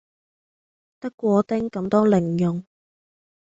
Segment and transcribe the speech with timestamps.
[0.99, 2.65] 得果丁咁多零用